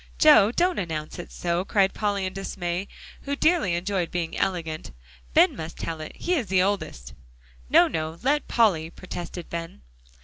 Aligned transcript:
"Joe, 0.17 0.51
don't 0.51 0.79
announce 0.79 1.19
it 1.19 1.31
so," 1.31 1.63
cried 1.63 1.93
Polly 1.93 2.25
in 2.25 2.33
dismay, 2.33 2.87
who 3.21 3.35
dearly 3.35 3.75
enjoyed 3.75 4.09
being 4.09 4.35
elegant. 4.35 4.89
"Ben 5.35 5.55
must 5.55 5.77
tell 5.77 6.01
it; 6.01 6.15
he 6.15 6.33
is 6.33 6.47
the 6.47 6.63
oldest." 6.63 7.13
"No, 7.69 7.87
no; 7.87 8.17
let 8.23 8.47
Polly," 8.47 8.89
protested 8.89 9.47
Ben. 9.47 9.83